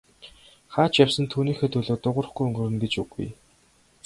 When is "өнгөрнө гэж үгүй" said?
2.47-3.27